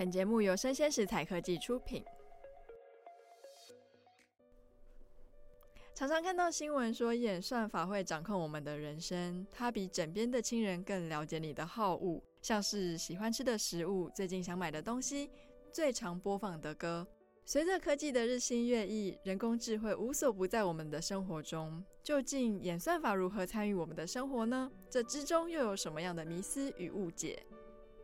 [0.00, 2.02] 本节目由生鲜食材科技出品。
[5.94, 15.30] 常常看到新闻说，演算法会掌控我们的人生，它比枕边的亲人更了解你的好恶，像是喜欢吃的食物、最近想买的东西、
[15.70, 17.06] 最常播放的歌。
[17.44, 21.84] 随着科技的日新月异，人工智慧无所不在我们的生活中。
[22.02, 24.72] 究竟演算法如何参与我们的生活呢？
[24.88, 27.44] 这之中又有什么样的迷思与误解？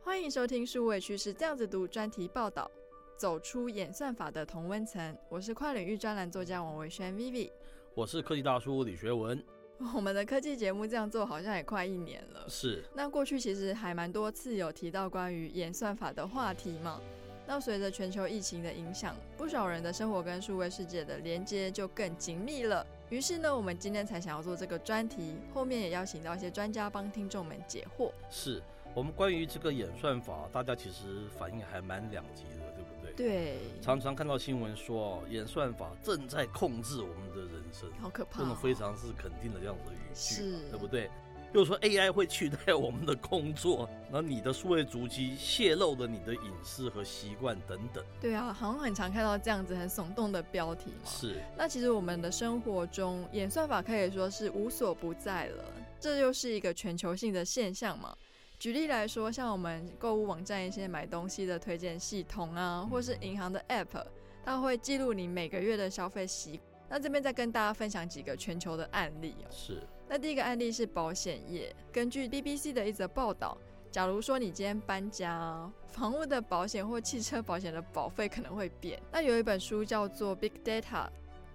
[0.07, 2.71] 欢迎收听数位趋势这样子读专题报道，
[3.17, 5.19] 走出演算法的同温层。
[5.29, 7.51] 我是跨领域专栏作家王维轩 Vivi，
[7.93, 9.45] 我是科技大叔李学文。
[9.97, 12.49] 我们的科技节目这样做好像也快一年了。
[12.49, 12.85] 是。
[12.95, 17.01] 那过去其实还蛮多次有提到关于演算法的话题嘛。
[17.45, 22.87] 那随着全球疫情的影响，不少人的生活跟数位世界的连接就更紧密了。
[23.11, 28.13] 于是呢，我们今天才想要做这个专题，后面也邀请到一些专家帮听众们解惑。
[28.31, 28.63] 是
[28.97, 33.13] 我们关于这个演算法，大家其实反应还蛮两极的，对不对？
[33.15, 33.59] 对。
[33.83, 38.43] 常常看到新闻说，演算法正在控制我们的人生，好可怕哦。
[38.43, 41.11] 这种非常是肯定的这样子的语句，是，对不对？
[41.53, 48.03] 又说 AI 会取代我们的工作，然后你的数位足迹泄露了你的隐私和习惯等等。
[48.19, 51.11] 对啊，好像很常看到这样子很耸动的标题嘛。
[51.11, 51.37] 是。
[51.55, 55.65] 那其实我们的生活中，演算法可以说是无所不在了。
[56.01, 58.17] 这又是一个全球性的现象嘛。
[58.59, 64.05] 举例来说，像我们购物网站一些买东西的推荐系统啊，或是银行的 App，
[64.45, 66.63] 它会记录你每个月的消费习惯。
[66.89, 69.51] 那这边再跟大家分享几个全球的案例哦。
[69.51, 69.83] 是。
[70.09, 73.59] 那第一个案例是保险业，根据 BBC 的一则报道，
[73.91, 79.03] 假如说你今天搬家，房屋的保险或汽车保险的保费可能会变。
[79.13, 81.09] 那有一本书叫做《Big Data: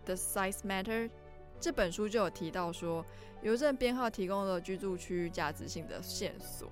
[0.05, 1.07] The Size Matter》。
[1.61, 3.05] 这本书就有提到说，
[3.41, 6.69] 邮政编号提供了居住区域价值性的线索。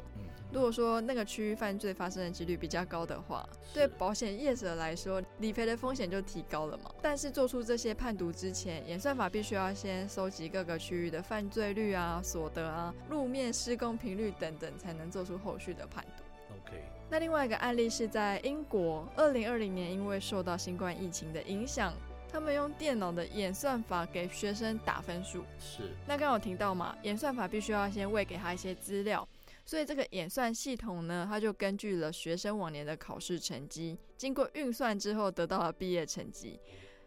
[0.51, 6.89] 如果说那个区域犯罪发生的几率比较高的话，对保险业者来说，理赔的风险就提高了嘛。
[7.03, 16.23] 但是做出这些判读之前，演算法必须要先收集各个区域的犯罪率啊、所得啊、路面施工频率等等，才能做出后续的判读。
[16.55, 16.81] OK。
[17.11, 21.93] 那另外一个案例是在英国，二零二零年因为受到新冠疫情的影响。
[22.31, 25.89] 他们用电脑的演算法给学生打分数，是。
[26.07, 26.95] 那刚刚有听到嘛？
[27.03, 29.27] 演算法必须要先喂给他一些资料，
[29.65, 36.59] 所以这个演算系统呢，它就根据了学生往年的考试成绩，经过运算之后得到了毕业成绩。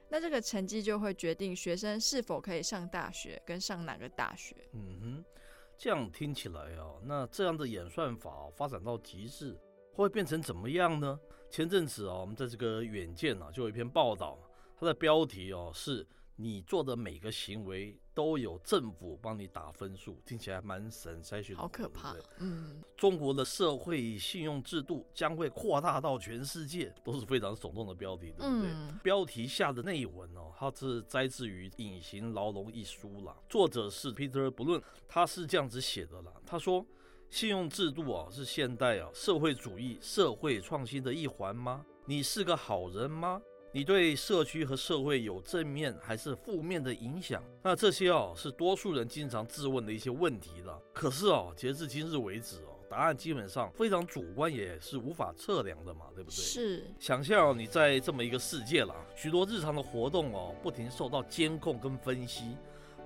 [0.08, 4.54] 那这个成绩就会决定学生是否可以上大学，跟上哪个大学。
[4.72, 5.24] 嗯哼，
[5.78, 9.56] 这样听起来啊，那这样的演算法发展到极致，
[9.94, 11.18] 会变成怎么样呢？
[11.48, 14.36] 前阵子啊，我们在这个远见啊，就有一篇报道。
[14.82, 16.04] 它的标题哦，是
[16.34, 22.16] 你做的每个行为都有政府帮你打分数，听起来蛮神筛选，好可怕。
[22.40, 28.70] 嗯，中国的社会信用制度将会扩大到全世界，都是非常耸动的标题，对不对？
[28.72, 36.84] 嗯、标题下的内文哦，它是摘自于《隐形牢笼》一书啦，作者是 Peter Bloom，他是这样子写的啦，他说：
[37.30, 41.86] 信用制度啊，是现代啊社会主义社会创新的一环吗？
[42.04, 43.40] 你是个好人吗？
[43.74, 47.42] 你对社区和社会有正面还是负面的影响？
[47.62, 50.78] 那这些哦，是多数人经常质问的一些问题了。
[50.92, 56.34] 可是哦，截至今日为止哦，答案基本上非常主观，也是无法测量的嘛，对不对？
[56.34, 56.84] 是。
[56.98, 62.54] 想象你在这么一个世界了，许多日常的活动哦，不停受到监控跟分析，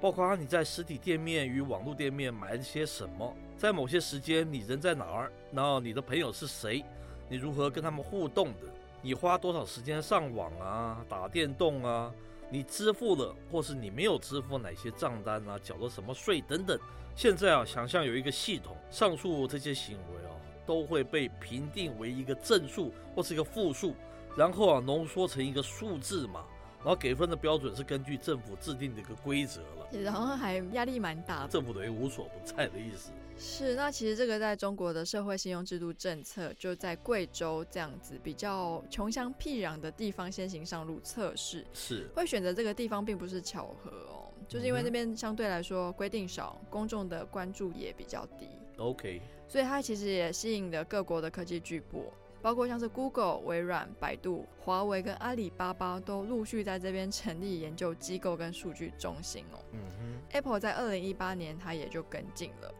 [0.00, 6.84] 包括你在实体店面与网络店面买了些什么，在某些时间你人在哪儿，然后你的朋友是谁，
[7.28, 8.62] 你如何跟他们互动的。
[9.06, 12.12] 你花多少时间上网啊，打电动啊？
[12.50, 15.56] 你支付了，或是你没有支付哪些账单啊？
[15.62, 16.76] 缴了什么税等等？
[17.14, 20.34] 现在啊，想象有一个系统，上述这些行为啊，
[20.66, 23.94] 都会被评定为一个正数或是一个负数，
[24.36, 26.44] 然后啊，浓缩成一个数字嘛。
[26.86, 33.10] 然后给分的标准是根据政府制定的一个规则了，然后还压力蛮大的，政府等于无所不在的意思。
[33.36, 41.66] 是，那其实这个在中国的社会信用制度政策，就在贵州这样子比较穷乡僻壤的地方先行上路测试。
[41.72, 48.46] 是，会选择这个地方并不是巧合哦，就是因为那边相对来说规定少，公众的关注也比较低。
[48.76, 52.04] OK，所以它其实也吸引了各国的科技巨擘。
[52.42, 59.58] 包括像是 Google、微软、百度、华为跟阿里巴巴都陆续在这边成立研究机构跟数据中心哦。
[59.72, 62.74] 嗯哼，Apple 在二零一八年它也就跟进了。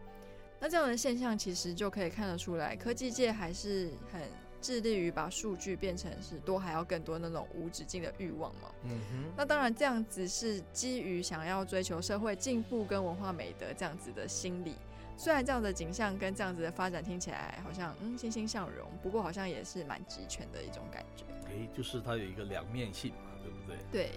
[0.59, 4.21] 那这样的现象其实就可以看得出来，科技界还是很
[4.59, 8.71] 致力于把数据变成是多还要更多那种无止境的欲望嘛。
[8.83, 14.75] 嗯哼，那当然这样子是基于想要追求社会进步跟文化美德这样子的心理。
[15.17, 21.25] 虽然这样的景象跟这样子的发展听起来好像嗯欣欣向荣，不过好像也是蛮集权的一种感觉。
[21.47, 23.77] 哎，就是它有一个两面性嘛，对不对？
[23.91, 24.11] 对。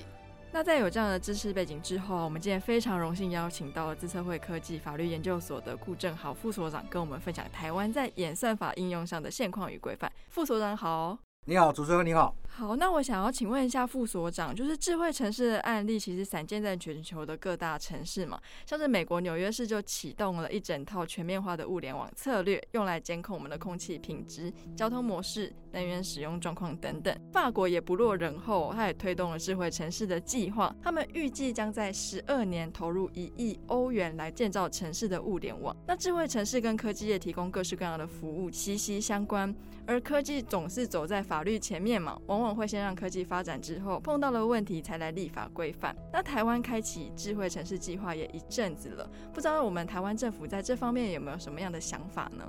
[0.52, 10.11] 那在有这样的知识背景之后，我们今天非常荣幸邀请到了自策会科技法律研究所的顾正豪副所长，跟我们分享台湾在演算法应用上的现况与规范。
[10.29, 11.17] 副所长好。
[11.46, 12.37] 你好，主持人你好。
[12.52, 27.16] 好，那我想要请问一下副所长，就是智慧城市的案例其实散见在全球的各大城市嘛，像是美国纽约市就启动了一整套全面化的物联网策略，用来监控我们的空气品质、交通模式、能源使用状况等等。
[27.32, 35.75] 法国也不落人后，他也推动了智慧城市的计划，他们预计将在十二年投入一亿欧元来建造城市的物联网。
[35.86, 39.54] 那智慧城市跟科技业提供各式各样的服务息息相关，
[39.86, 45.94] 而科技总是走在法律前面嘛，往往会先让科技发展之后碰到了问题才来立法规范。
[46.12, 52.44] 那台湾开启智慧城市计划也一阵子了，不知道我们台湾政府在这方面有没有什么样的想法呢？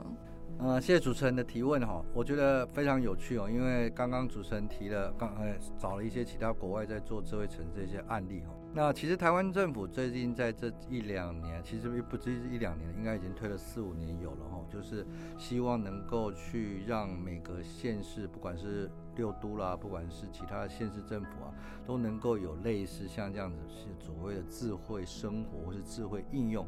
[0.58, 8.48] 呃，谢谢主持人的提问哈，我觉得非常有趣哦，因为刚刚主持人提了，刚呃找了一些其他国外在做智慧城市一些案例哈。
[8.74, 15.06] 那其实台湾政府最近在这一两年，其实不止一两年，应该已经推了四五年有了哈，就是
[15.38, 21.54] 希望能够去让每个县市，不管是六都啦，不管是其他县市政府啊，
[21.86, 26.66] 都能够有类似像这样子是所谓的智慧生活或是智慧应用。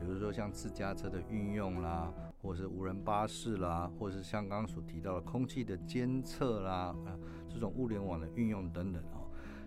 [0.00, 2.10] 比如说像自驾车的运用啦，
[2.40, 7.14] 或是无人巴士啦，或是像刚刚所提到的空气的监测啦，啊，
[7.46, 9.21] 这种物联网的运用等等哦。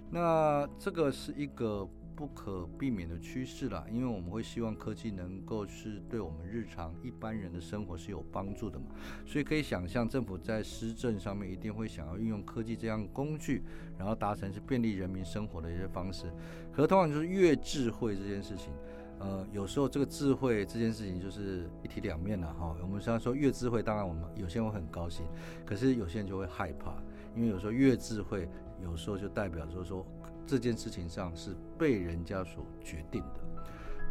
[0.10, 8.86] 那这个是一个不可避免的趋势啦，因为我们会希望科技能够是对我们日常一般人的生活是有帮助的嘛。
[9.25, 13.63] 所以可以想象，政府在施政上面一定会想要运用科技这样工具，
[13.98, 16.31] 然后达成是便利人民生活的一些方式。
[16.72, 18.72] 可是通常就是越智慧这件事情。
[19.18, 22.75] 呃，有时候这个智慧这件事情就是一体两面了哈。
[22.81, 25.25] 我们虽然说越智慧，当然我们有些人会很高兴，
[25.66, 26.94] 可是有些人就会害怕，
[27.34, 28.48] 因为有时候越智慧，
[28.83, 30.06] 有时候就代表说说
[30.45, 33.39] 这件事情上是被人家所决定的。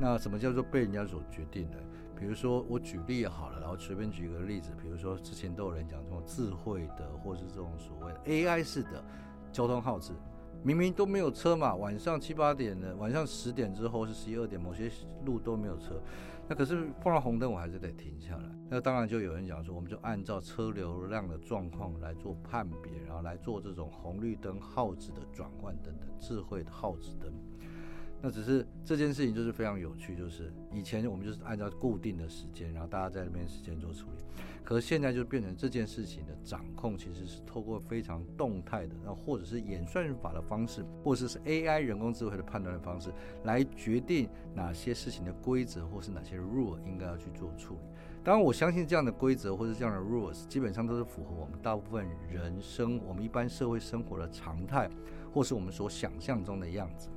[0.01, 1.77] 那什么叫做被人家所决定呢？
[2.17, 9.05] 比如说我举例好了，然后随便举一个例子，比如说之前都有人讲这种智慧的，或是这种所谓的 AI 式的
[9.53, 10.13] 交通号志。
[10.65, 14.91] 明明都没有车嘛，晚上七八点的，晚上十点之后是十一二点，某些
[15.27, 16.01] 路都没有车，
[16.49, 18.51] 那可是碰到红灯我还是得停下来。
[18.71, 27.31] 那当然就有人讲说，我们就按照车流量的状况来做判别，然后来做这种红绿灯耗子的转换等等，智慧的耗子灯。
[28.27, 34.25] 那只是这件事情就是非常有趣，就是以前我们就是按照固定的时间，然后大家在那边时间做处理，
[34.65, 43.13] 可是现在就变成这件事情的掌控其实是透过非常动态的，然后或者是演算法的方式，或者是 AI 人工智慧的判断的方式
[43.43, 47.81] 来决定哪些事情的规则或是哪些 rule 应该要去做处理。
[48.25, 54.89] 当然，我相信这样的规则或者这样的 rules 基本上都是符合我们大部分人生我们一般社会生活的常态，
[55.31, 57.11] 或是我们所想象中的样子。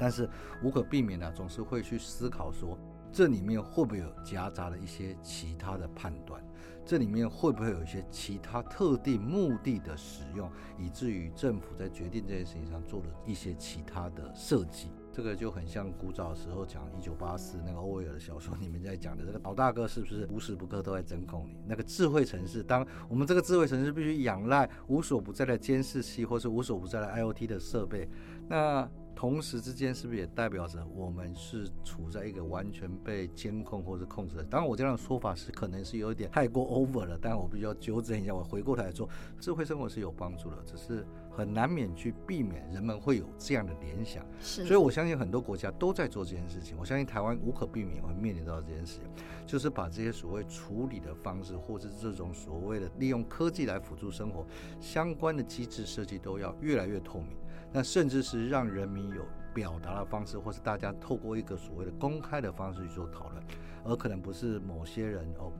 [0.00, 0.26] 但是
[0.62, 2.78] 无可避免的，总是会去思考说，
[3.12, 6.42] 这里面会不会有夹杂了一些其他的判断？
[6.82, 14.88] 这里面会不会有一些其他特定目的的使用，以至于政府在决定这件事情上做了一些其他的设计？
[15.12, 21.62] 这个就很像古早时候讲一九八四那个欧威尔的小说里面在讲的，这个老大哥是不是无时不刻都在监控你？
[21.66, 28.08] 那个智慧城市，当我们这个智慧城市必须仰赖无所不在的监视器，或是无所不在的 IoT 的设备，
[28.48, 28.88] 那。
[29.20, 34.42] 同时之间，是不是也代表着我们是处在一个完全被监控或者控制的？
[34.44, 38.34] 当然，我这样的说法是可能是有一点太过 over 了，但我必须要纠正一下。
[38.34, 39.06] 我回过头来说，
[39.38, 44.24] 智慧生活是有帮助的，只是很难免去避免人们会有这样的联想。
[44.40, 46.74] 是，所以我相信很多国家都在做这件事情。
[46.80, 49.02] 我相信台湾无可避免会面临到这件事情，
[49.46, 54.46] 就是把这些所谓处理的方式，或是这种所谓的利用科技来辅助生活
[54.80, 57.36] 相关的机制设计，都要越来越透明。
[57.72, 59.22] 那甚至是让人民有
[59.54, 63.42] 表达的方式，或是大家透过一个所谓的公开的方式去做讨论，
[63.84, 65.52] 而可能不是某些人哦，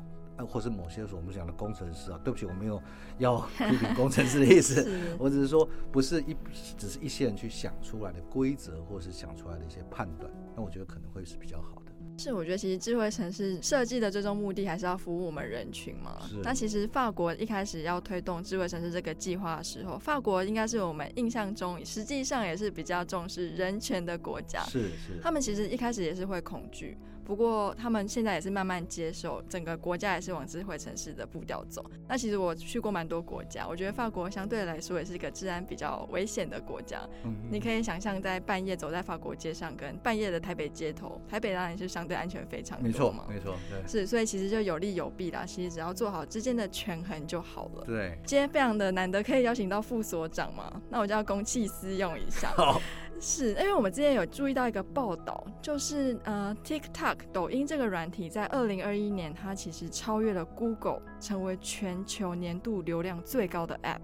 [0.46, 2.82] 或是某些我们讲的工程师啊，对不起，我没有
[3.18, 4.88] 要批评工程师的意思，
[5.18, 6.36] 我只是说不是一，
[6.78, 11.89] 只是一些人去想出来的规则，或是想出来的一些判断，那我觉得可能会是比较好的。
[12.20, 16.20] 是，我觉得其实智慧城市设计的最终目的还是要服务我们人群嘛。
[16.28, 16.36] 是。
[16.42, 24.62] 那其实法国一开始要推动智慧城市这个计划的时候，法国应该是我们印象中实际上也是比较重视人权的国家。
[24.64, 25.18] 是是。
[25.22, 31.84] 他们其实一开始也是会恐惧，不过他们现在也是慢慢接受，整个国家也是往智慧城市的步调走。
[32.08, 37.00] 那其实我去过蛮多国家，我觉得法国相对来说也是一个治安比较危险的国家。
[37.24, 43.24] 嗯嗯，你可以想象在半夜走在法国街上，跟半夜的台北街头，台北当然是相对安全非常多嘛。
[43.28, 43.88] 没错，没错，对。
[43.88, 45.44] 是，所以其实就有利有弊啦。
[45.46, 47.84] 其实只要做好之间的权衡就好了。
[47.86, 48.18] 对。
[48.24, 52.50] 今天非常的难得可以邀请到副所长嘛，那我就要公器私用一下。
[52.56, 52.80] 好。
[53.22, 64.00] 是，因为我们之前有注意到一个报道，就是呃，TikTok 抖音这个软体在二零二一年，它其实超越了 Google，成为全球年度流量最高的 App。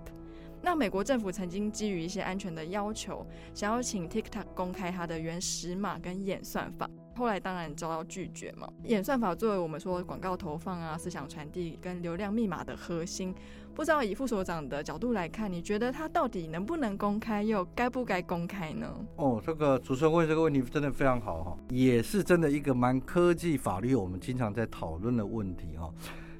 [0.61, 6.91] 那美国政府曾经基于一些安全的要求，想要请 TikTok 公开它的原始码跟演算法。
[7.17, 8.69] 后来当然遭到拒绝嘛。
[8.85, 13.35] 演算法作为我们说广告投放啊、思想传递跟流量密码的核心，
[13.75, 18.95] 不知道以副所长的角度来看，你觉得它到底能不能公开，又该不该公开呢？
[19.17, 25.91] 哦，这个主持人问这个问题真的非常好哈，也是真的一个蛮科技法律我们经常在讨论的问题哈。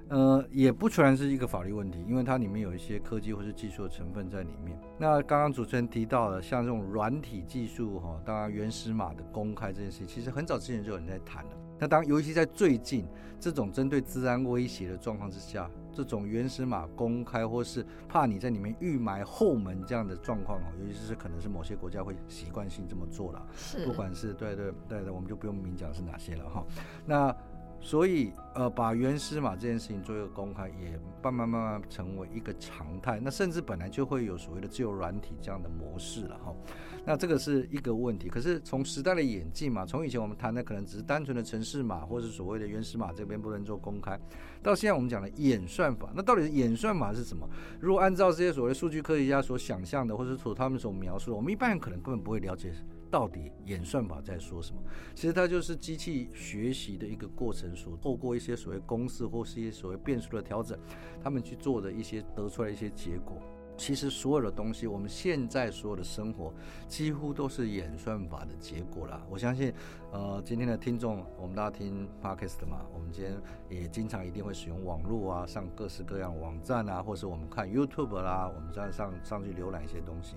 [0.09, 4.79] 呃，也不全然是一个法律问题，因为它里面有一些科技或是技术的成分在里面。
[4.99, 11.51] 那刚刚主持人提到了，像这种软体技术哈，当然原始码的公开这件事情，其实很早之前就有人在谈了。
[11.79, 13.05] 那当尤其在最近
[13.41, 23.47] 这种针对治安威胁的状况之下，这种原始码公开或是怕你在里面预埋后门这样的状况哦，尤其是可能是某些国家会习惯性这么做了。
[23.57, 26.65] 是，不管是对对对的，我们就不用明讲是哪些了哈。
[27.05, 27.37] 那。
[27.81, 33.21] 所以，呃，把原始码这件事情做一个公开，也慢慢慢慢成为一个常态。
[33.23, 36.53] 那甚至本来就会有所谓的自由软体这样的模式了哈。
[37.05, 38.29] 那这个是一个问题。
[38.29, 44.19] 可是从时代的演进嘛，从以前我们谈的可能只是单纯的城市码，或是所谓的原始码这边不能做公开，
[44.63, 47.49] 到现在我们讲的演算法，那到底演算法是什么？
[47.79, 52.73] 如果按照这些所谓数据科学家所想象的，或者说他们所描述的，我们一般人可能根本不会了解。
[53.11, 54.83] 到底演算法在说什么？
[55.15, 60.79] 其实它就是机器学习的一个过程，所透过一些所谓公式或是一些所谓变数的调整，
[61.23, 63.37] 他们去做的一些得出来一些结果。
[63.79, 66.51] 其实所有的东西，我们现在所有的生活
[66.89, 69.21] 几乎都是演算法的结果啦。
[69.29, 69.71] 我相信，
[70.13, 80.37] 呃，今天的听众，我们大家听 Podcast 的嘛，我们今天也经常一定会使用网络啊，上各式各样网站啊，或是我们看 YouTube 啦，我们在上上去浏览一些东西，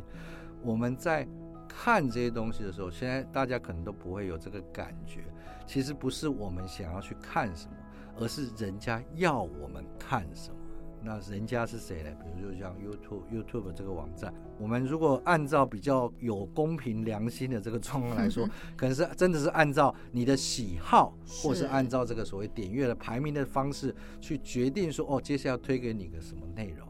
[0.62, 1.26] 我们在。
[1.70, 5.22] 看这些东西的时候，现在大家可能都不会有这个感觉。
[5.66, 7.74] 其实不是我们想要去看什么，
[8.18, 10.56] 而是人家要我们看什么。
[11.02, 12.10] 那人家是谁呢？
[12.20, 18.46] 比如说像 YouTube、YouTube 这个网站，我们如果按照比较有公平良心的这个状况来说，
[18.76, 26.89] 可能是真的是按照你的喜好，或是按照这个所谓点阅的排名的方式去决定说，哦，接下来要推给你个什么内容。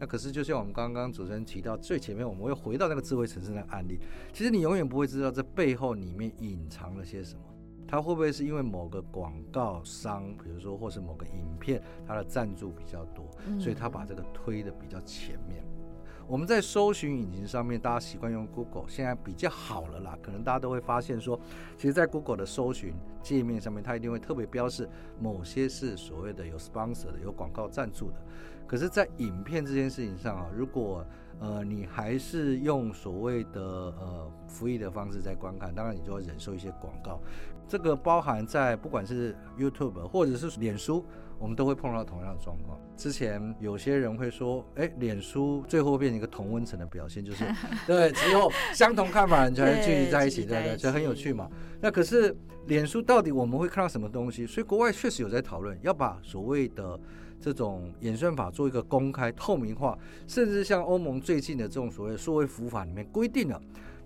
[0.00, 4.00] 那可是，就像我们刚刚主持人提到最前面，我们会回到那个智慧城市那个案例。
[4.32, 7.42] 其实你永远不会知道这背后里面隐藏了些什么。
[7.86, 13.28] 它会不会是因为某个广告商，比如说，或是某个影片，它的赞助比较多，
[13.58, 15.62] 所以他把这个推的比较前面。
[16.28, 20.16] 我们在搜寻引擎上面，大家习惯用 Google，现在比较好了啦。
[20.22, 21.38] 可能大家都会发现说，
[21.76, 24.88] 其实，在 Google 的搜寻界面上面，它一定会特别标示
[25.18, 28.22] 某些是所谓的有 sponsor 的、有广告赞助的。
[28.70, 31.04] 可是，在影片这件事情上啊，如果
[31.40, 37.20] 呃你还是用所谓的呃 free 的方式在观看，当然你就要忍受一些广告。
[37.66, 41.04] 这个包含在不管是 YouTube 或者是脸书，
[41.36, 42.78] 我们都会碰到同样的状况。
[42.96, 47.44] 之前有些人会说，哎，脸书最后变成一个同温层的表现，就是
[47.88, 50.76] 对，只有相同看法的人才聚集在一起，对不对？
[50.76, 51.50] 这很有趣嘛。
[51.80, 52.32] 那可是
[52.68, 54.46] 脸书到底我们会看到什么东西？
[54.46, 56.96] 所以国外确实有在讨论，要把所谓的。
[57.40, 63.60] 这种演算法做一个公开透明化，甚至像欧盟最近的这种所谓数位服务法里面规定了，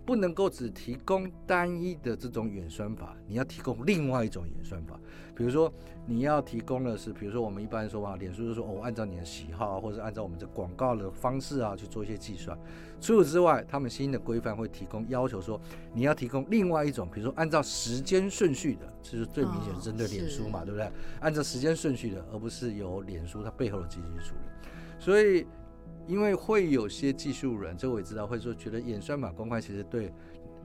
[0.04, 4.98] 不能够只提供单一的这种演算法，你要提供另外一种演算法。
[5.34, 5.72] 比如说，
[6.06, 12.56] 你要提供的是，比如说我们一般说话，脸书就说哦，按照你的喜好啊，或者按照我们的广告的方式啊去做一些计算。
[13.00, 15.60] 除此之外，他们新的规范会提供要求说，
[15.92, 20.88] 你要提供另外一种，比如说按照时间顺序的，这是最明显针对脸书嘛，对不对？
[21.20, 24.68] 按照时间顺序的，而不是由脸书它背后的机制去处理。
[25.00, 25.44] 所以，
[26.06, 30.12] 因为会有些技术人，这我也知道，会说觉得演算法公开其实对。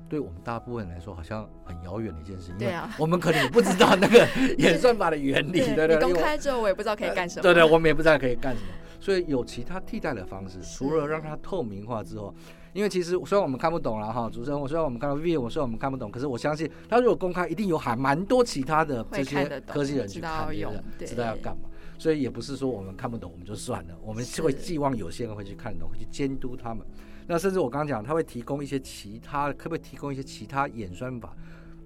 [0.08, 2.58] 对我们大部分人来说，好像很遥远的一件事情。
[2.58, 4.28] 对啊， 我们可能也不知道那个
[4.58, 5.52] 演算法的原理。
[5.52, 6.00] 对，对对。
[6.00, 7.44] 公开之后，我也不知道可以干什么。
[7.44, 8.68] 对对，我们也不知道可以干什么。
[9.00, 12.34] 所以有其他替代的方式，除了让它透明化之后，
[12.74, 20.72] 因为其实虽然我们看不懂了哈，主持人，我虽然我们看到 V，我虽然我们看不懂，可是我相信他如果公开，一定有还蛮多其他的这些科技人去看，知道，
[21.06, 21.69] 知道要干嘛。
[22.00, 26.84] 所以也不是说我们看不懂我们就算了，我们是会寄望有些人会去看懂，会去监督他们。
[27.28, 31.36] 那甚至我刚刚讲，他会提供一些其他，可不可以提供一些其他演算法，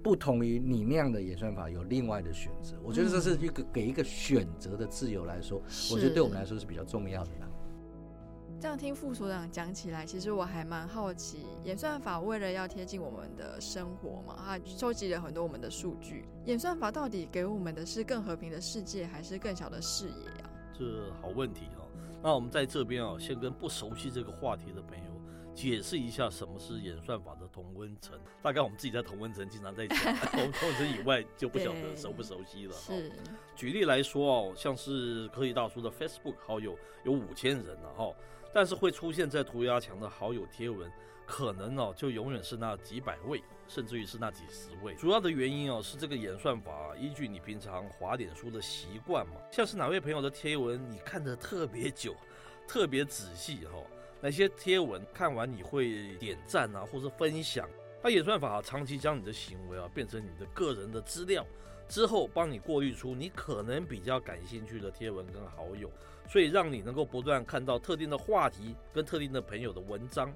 [0.02, 2.76] 不同于你那样的演算法有另外的选择。
[2.82, 7.43] 我觉得这是一个给一个选择的自由来说，我觉得对我们来说是比较重要的啦。
[8.64, 16.24] 这样听副所长讲起来，其实我还蛮好奇，演算法为了要贴近我们的生活嘛，它收集了很多我们的数据。
[16.46, 20.50] 演算法到底给我们的是更和平的世界，还是更小的视野呀？
[20.72, 21.84] 这好问题哦。
[22.22, 25.20] 那我们在这边啊，先跟不熟悉这个话题的朋友
[25.54, 28.18] 解释一下什么是演算法的同温层。
[28.42, 29.98] 大概我们自己在同温层经常在讲，
[30.32, 32.72] 同温层以外就不晓得熟不熟悉了。
[32.72, 33.12] 是。
[33.54, 38.10] 举例来说哦，像是科技大叔的 Facebook 好友有五千人了哈。
[38.54, 40.88] 但是会出现在涂鸦墙的好友贴文，
[41.26, 44.94] 可能哦就永远是那几百位，甚至于是那几十位。
[44.94, 52.14] 主要的原因哦是这个演算法依据你平常滑点书的习惯嘛，像是哪位朋友的贴文你看得特别久、
[52.68, 53.82] 特别仔细哈，
[54.20, 57.68] 哪些贴文看完你会点赞啊，或是分享，
[58.04, 61.44] 那演算法长期将你的行为啊变成你的个人的资料。
[61.88, 65.90] 之后帮你过滤出你可能比较感兴趣的贴文跟好友，
[66.28, 70.32] 所以让你能够不断看到特定的话题跟特定的朋友的文章。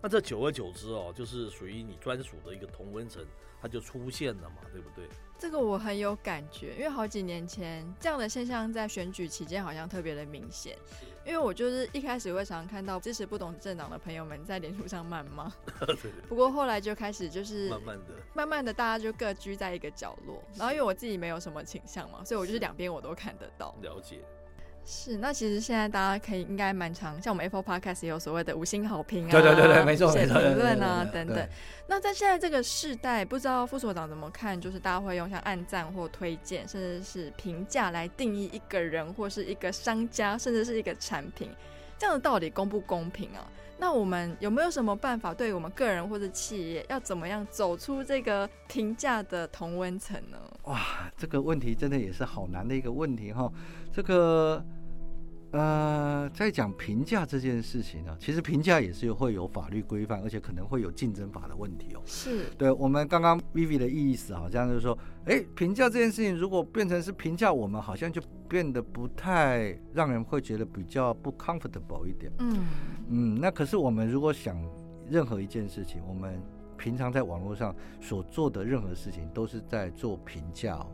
[0.00, 3.24] 那这久而久之哦，就是属于你专属的一个同温层，
[3.60, 5.06] 它就出现了嘛，对不对？
[5.38, 10.76] 这个我很有感觉，因为好几年前这样的现象在选举期间好像特别的明显。
[11.24, 15.52] 因为我就是一开始会常常看到支持不同政党的朋友们在脸书上谩骂，
[16.28, 20.42] 不过后来就开始就是慢慢的、慢慢的大家就各居在一个角落。
[20.56, 23.74] 然后因为我自己没有什么倾向嘛，所以我就是两边我都看得到。
[23.82, 24.20] 了解。
[24.84, 31.48] 是，那其实现在大家可以应该蛮常，像我们 Apple Podcast 也有所谓的五星好评啊，对对对对，没错，写评论啊等等。
[31.86, 34.60] 那在现在这个世代，不知道副所长怎么看？
[34.60, 41.48] 就是大家会用像按赞或推荐，甚至是评价来定义一个人或是一个商家，甚至是一个产品，
[41.96, 43.46] 这样的到底公不公平啊？
[43.82, 50.38] 那我们有没有什么办法，对我们个人或者企业，要怎么样走出这个评价的同温层呢？
[50.66, 53.52] 哇，这个问题真的也是好难的一个问题哈。
[53.92, 54.64] 这个
[55.52, 62.00] 呃，在讲评价这件事情呢，其实评价也是会有法律规范，而且可能会有竞争法的问题哦。
[62.06, 72.32] 是，对我们刚刚 Vivi 的意思好像就是说，哎，评价这件事情如果变成是评价我们，好像就变得不太让人会觉得比较不 comfortable 一点。
[72.38, 72.66] 嗯
[73.08, 74.56] 嗯，那可是我们如果想
[75.10, 76.40] 任何一件事情，我们
[76.78, 80.86] 平常在网络上所做的任何事情，都是在做评价哦。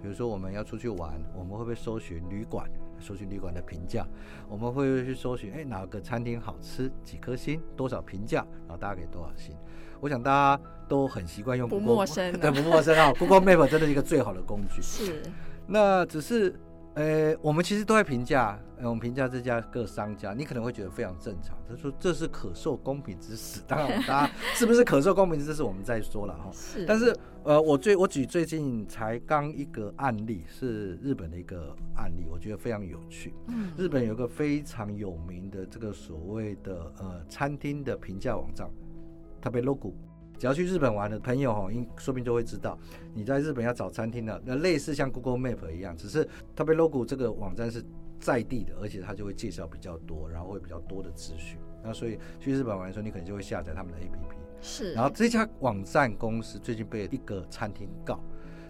[0.00, 2.66] 比如说我们要出去玩，我们会不会搜寻旅馆？
[3.00, 4.06] 搜寻旅馆的评价，
[4.48, 9.54] 我们会去搜寻，哎，哪个餐厅好吃，几颗星，多少评价，然后大家给多少星？
[10.00, 13.12] 我想大家都很习惯用不陌生， 对，不陌生啊。
[13.18, 14.82] Google Map 真的是一个最好的工具。
[14.82, 15.22] 是，
[15.66, 16.54] 那只是。
[16.96, 21.54] 呃，我们其实都在评价，呃，我们评价这家各商家，你可能会觉得非常正常。
[21.68, 26.50] 他说这是可受公平之事，当然，大家 是不是可受公平之事，我们再说了哈。
[26.54, 26.86] 是。
[26.86, 33.34] 但是，呃，我最我举最近才刚一个案例，是日本的一个案例，我觉得非常有趣。
[33.48, 33.72] 嗯。
[33.76, 38.66] 日本有个非常有名的这个所谓的呃餐厅的评价网站，
[39.38, 39.92] 它被 logo。
[40.38, 42.78] 只要去日本玩的朋友哈，应说不定就会知道，
[43.14, 47.84] 你在日本要找餐厅的，那类似像 Google Map 一样，只是它被 logo 这个网站是
[48.20, 51.58] 在地的，而且它就会介绍比较多，然后会比较多的资讯。
[51.82, 54.36] 那所以去日本玩的时候，你可能就会下载他们的 APP。
[54.60, 54.92] 是。
[54.94, 58.18] 然后这家网站公司最近被一个餐厅告，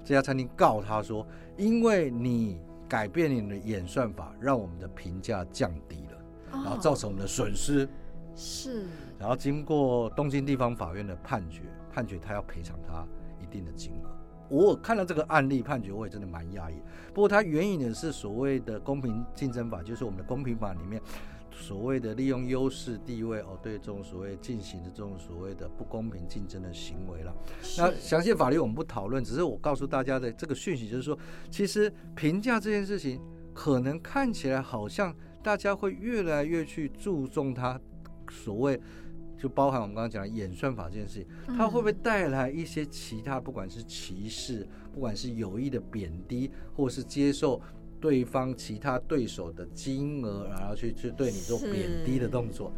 [0.05, 1.27] 这家餐厅告他说，
[1.57, 7.89] 因为你改变你的演算法，让我们的评价降低了，然后造成我们的损失。
[8.35, 8.87] 是。
[9.19, 13.07] 然后经过东京地方法院的判决，判决他要赔偿他
[13.43, 14.11] 一定的金额。
[14.49, 16.75] 我看到这个案例判决，我也真的蛮讶异。
[17.13, 21.03] 不过它援引的是所谓的公平竞争法，就是我们的公平法里面
[21.51, 27.35] 所谓的利用优势地位哦，对这种所谓进行的这种所谓的不公平竞争的行为了。
[27.77, 31.19] 那详细法律我们不讨论，只是我告诉大家的这个讯息就是说，
[31.51, 33.21] 其实评价这件事情，
[33.53, 37.81] 可能看起来好像大家会越来越去注重它
[38.31, 38.81] 所谓。
[39.39, 47.61] 就包含我们刚刚讲的演算法这件事情，它会不会带来一些其他，不管是歧视，不管是有意的贬低，或是接受
[48.01, 52.73] 对方其他对手的金额，然后去去对你做贬低的动作，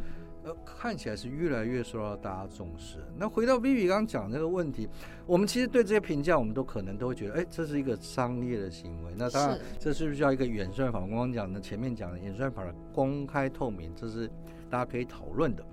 [0.45, 2.99] 呃，看起来是越来越受到大家重视。
[3.17, 4.89] 那回到 Vivi 刚刚讲的这个问题，
[5.27, 9.13] 我们其实对这些评价，我们都可能都会觉得，哎，这是一个商业的行为。
[9.17, 11.01] 那当然，这是不是需要一个演算法？
[11.01, 14.29] 我刚刚讲的前面讲的演算法的公开透明，这是
[14.69, 15.65] 大家可以讨论的。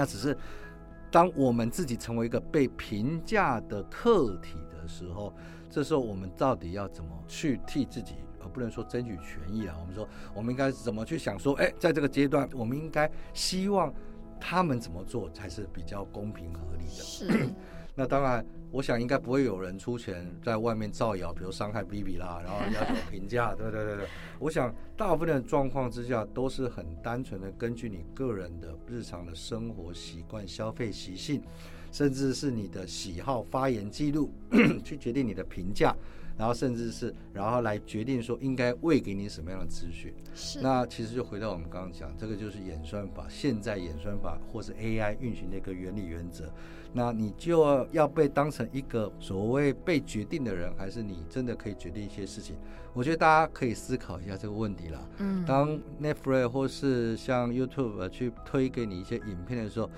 [0.00, 0.34] 那只是，
[1.10, 5.30] 当我们自己成为一个被评价的客体的时候，
[5.68, 9.76] 这时候我们到底要怎么去替自己，而不能说争取权益啊？
[9.78, 13.92] 我们说，我们应该怎么去想说，哎，在这个阶段，我们应该希望
[14.40, 17.04] 他们怎么做才是比较公平合理的？
[17.04, 17.50] 是。
[17.94, 24.06] 那当然，我想应该不会有人出钱在外面造谣，比如伤害 B B 啦，然后要求评价， 对对对对。
[24.38, 31.42] 我想大部分的状况之下都是很单纯的，根据你个人的日常的生活习惯、消费习性，
[31.92, 34.30] 甚至是你的喜好、发言记录，
[34.84, 35.94] 去决定你的评价。
[36.38, 40.14] 然后甚至是，然后来决定说应该喂给你什么样的资讯。
[40.34, 40.62] 是。
[40.62, 46.50] 那其实就回到我们刚刚讲，这个就是演算法，现在演算法或是 AI 运行的一个原理原则。
[46.92, 52.56] 那你就要被当成一个所谓被决定的人，还是你真的可以决定一些事情？
[52.92, 55.00] 我觉得大家可以思考一下这个问题啦。
[55.18, 55.44] 嗯。
[55.44, 59.90] 当 Netflix 或是像 YouTube 去推给你一些影片的时候。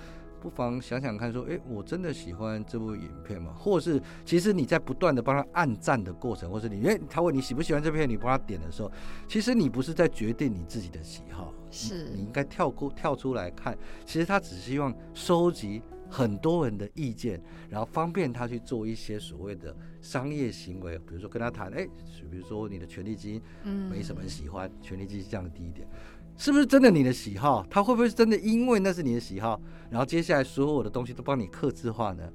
[0.42, 3.54] 不妨想想看，说，诶，我真的喜欢这部影片吗？
[3.56, 8.90] 或是，其实你在不断的帮他按赞的过程，或是你，诶，他问你喜不喜欢这片，你帮他点的时候，
[9.28, 15.80] 其实你不是在决定你自己的喜好，是你，你应该跳过跳出来看，其实他只希望收集
[16.12, 21.88] 很多人的意见，然后方便他去做一些所谓的商业行为，比如说跟他谈，诶，
[22.30, 25.88] 比如说你的权利金，嗯，没什么人喜欢，权利金降低一点。
[26.36, 27.66] 是不是真的你的喜好？
[27.70, 29.58] 他会不会真的因为那是你的喜好，
[29.90, 32.30] 然后接下来所有的东西都帮你克制化呢？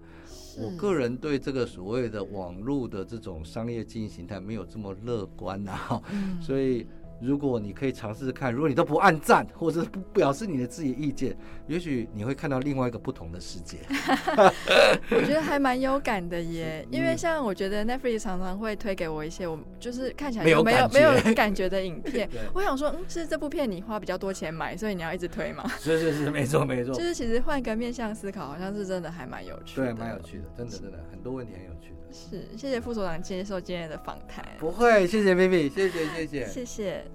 [0.60, 6.02] 我个人对这个所谓的网络的这种商业经营形态没有这么乐观呐，
[6.42, 6.88] 所以。
[7.20, 11.36] 如果你可以尝试看，如果你都不按赞，或者不表示你的自己的意见，
[11.68, 13.78] 也许你会看到另外一个不同的世界。
[15.10, 22.30] 我觉得还蛮有感的耶，因为像我觉得 Netflix 常常会推给我一些我就是看起来没有没有没有感觉的影片。
[22.54, 25.68] 我想说，嗯，是这部片你花比较多钱买，所以你要一直推吗？
[25.80, 26.94] 是是是，没错没错。
[26.94, 29.88] 就是其实换个面向思考，好像是真的还蛮有趣的。
[29.88, 31.77] 对，蛮有趣的，真的真的很多问题很有。
[32.12, 34.46] 是，谢谢副所长接受今天的访谈。
[34.58, 37.06] 不会，谢谢 Vivi，谢谢谢谢谢谢。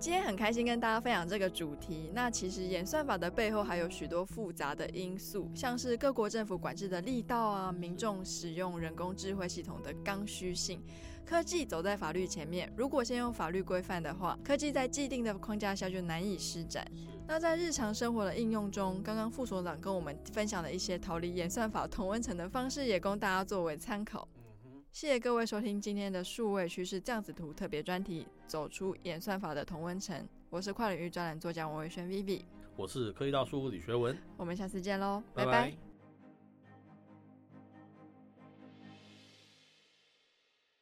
[0.00, 2.10] 今天很开心跟大家分享这个主题。
[2.14, 10.80] 那其实演算法的背后还有许多复杂的因素，像是各国政府管制的力道啊，民众使用人工智慧系统的刚需性。
[11.26, 16.86] 科技走在法律前面，如果先用法律规范的话，科技在既定的框架下就难以施展。
[17.30, 24.26] 那在日常生活的应用中，刚刚副所长跟我们分享的一些逃离演算法同温层的方式，也供大家作为参考。
[24.92, 30.26] 谢谢各位收听今天的数位趋势酱子图特别专题，走出演算法的同温层。
[30.48, 32.40] 我是跨领域专栏作家王维轩 Vivi，
[32.74, 35.52] 我是科技大叔李学文，我们下次见喽，拜拜。
[35.52, 35.87] 拜拜。